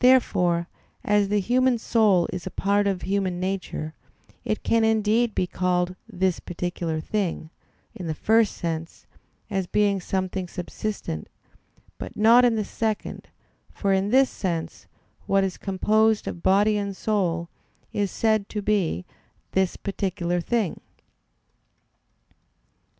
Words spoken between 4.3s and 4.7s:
it